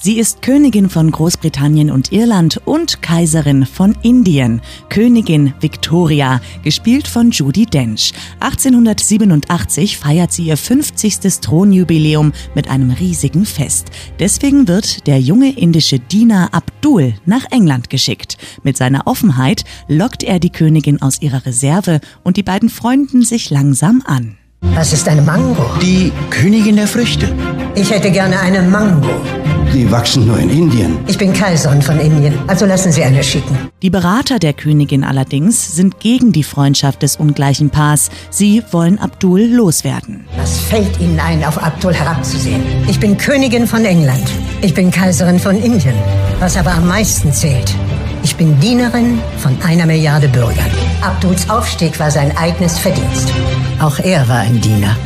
Sie 0.00 0.20
ist 0.20 0.42
Königin 0.42 0.88
von 0.88 1.10
Großbritannien 1.10 1.90
und 1.90 2.12
Irland 2.12 2.60
und 2.64 3.02
Kaiserin 3.02 3.66
von 3.66 3.96
Indien. 4.02 4.60
Königin 4.90 5.54
Victoria, 5.58 6.40
gespielt 6.62 7.08
von 7.08 7.32
Judy 7.32 7.66
Dench. 7.66 8.12
1887 8.38 9.98
feiert 9.98 10.32
sie 10.32 10.44
ihr 10.44 10.56
50. 10.56 11.40
Thronjubiläum 11.40 12.32
mit 12.54 12.70
einem 12.70 12.92
riesigen 12.92 13.44
Fest. 13.44 13.88
Deswegen 14.20 14.68
wird 14.68 15.08
der 15.08 15.18
junge 15.18 15.58
indische 15.58 15.98
Diener 15.98 16.50
Abdul 16.52 17.14
nach 17.26 17.46
England 17.50 17.90
geschickt. 17.90 18.38
Mit 18.62 18.76
seiner 18.76 19.08
Offenheit 19.08 19.64
lockt 19.88 20.22
er 20.22 20.38
die 20.38 20.50
Königin 20.50 21.02
aus 21.02 21.20
ihrer 21.20 21.44
Reserve 21.44 22.00
und 22.22 22.36
die 22.36 22.44
beiden 22.44 22.68
freunden 22.68 23.22
sich 23.22 23.50
langsam 23.50 24.04
an. 24.06 24.38
Was 24.60 24.92
ist 24.92 25.08
eine 25.08 25.22
Mango? 25.22 25.66
Die 25.82 26.12
Königin 26.30 26.76
der 26.76 26.86
Früchte. 26.86 27.34
Ich 27.74 27.90
hätte 27.90 28.12
gerne 28.12 28.38
eine 28.38 28.62
Mango. 28.62 29.37
Sie 29.72 29.90
wachsen 29.90 30.26
nur 30.26 30.38
in 30.38 30.50
Indien. 30.50 30.98
Ich 31.06 31.18
bin 31.18 31.32
Kaiserin 31.32 31.82
von 31.82 31.98
Indien, 32.00 32.34
also 32.46 32.66
lassen 32.66 32.90
Sie 32.90 33.02
eine 33.02 33.22
schicken. 33.22 33.56
Die 33.82 33.90
Berater 33.90 34.38
der 34.38 34.52
Königin 34.52 35.04
allerdings 35.04 35.76
sind 35.76 36.00
gegen 36.00 36.32
die 36.32 36.42
Freundschaft 36.42 37.02
des 37.02 37.16
ungleichen 37.16 37.70
Paars. 37.70 38.10
Sie 38.30 38.62
wollen 38.72 38.98
Abdul 38.98 39.42
loswerden. 39.42 40.24
Was 40.36 40.58
fällt 40.58 40.98
Ihnen 41.00 41.20
ein, 41.20 41.44
auf 41.44 41.62
Abdul 41.62 41.94
herabzusehen? 41.94 42.62
Ich 42.88 42.98
bin 42.98 43.16
Königin 43.16 43.66
von 43.66 43.84
England. 43.84 44.28
Ich 44.62 44.74
bin 44.74 44.90
Kaiserin 44.90 45.38
von 45.38 45.56
Indien. 45.56 45.94
Was 46.40 46.56
aber 46.56 46.72
am 46.72 46.88
meisten 46.88 47.32
zählt, 47.32 47.74
ich 48.22 48.34
bin 48.36 48.58
Dienerin 48.60 49.20
von 49.38 49.56
einer 49.62 49.86
Milliarde 49.86 50.28
Bürgern. 50.28 50.70
Abduls 51.02 51.48
Aufstieg 51.48 51.98
war 52.00 52.10
sein 52.10 52.36
eigenes 52.36 52.78
Verdienst. 52.78 53.32
Auch 53.80 53.98
er 53.98 54.28
war 54.28 54.40
ein 54.40 54.60
Diener. 54.60 54.96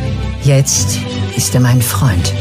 Jetzt 0.42 0.98
ist 1.36 1.54
er 1.54 1.60
mein 1.60 1.82
Freund. 1.82 2.32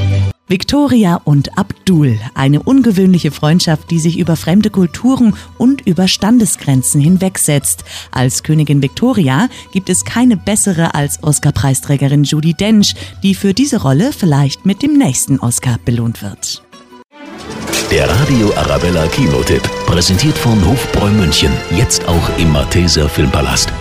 Victoria 0.51 1.21
und 1.23 1.57
Abdul, 1.57 2.19
eine 2.33 2.61
ungewöhnliche 2.61 3.31
Freundschaft, 3.31 3.89
die 3.89 3.99
sich 3.99 4.19
über 4.19 4.35
fremde 4.35 4.69
Kulturen 4.69 5.33
und 5.57 5.87
über 5.87 6.09
Standesgrenzen 6.09 6.99
hinwegsetzt. 6.99 7.85
Als 8.11 8.43
Königin 8.43 8.81
Victoria 8.81 9.47
gibt 9.71 9.89
es 9.89 10.03
keine 10.03 10.35
bessere 10.35 10.93
als 10.93 11.23
Oscar-Preisträgerin 11.23 12.25
Judy 12.25 12.53
Dench, 12.53 12.95
die 13.23 13.33
für 13.33 13.53
diese 13.53 13.81
Rolle 13.81 14.11
vielleicht 14.11 14.65
mit 14.65 14.81
dem 14.83 14.97
nächsten 14.97 15.39
Oscar 15.39 15.79
belohnt 15.85 16.21
wird. 16.21 16.61
Der 17.89 18.09
Radio 18.09 18.53
Arabella 18.57 19.07
Kinotipp, 19.07 19.63
präsentiert 19.85 20.37
von 20.37 20.65
Hofbräu 20.67 21.11
München, 21.11 21.53
jetzt 21.77 22.05
auch 22.09 22.37
im 22.37 22.51
Malteser 22.51 23.07
Filmpalast. 23.07 23.71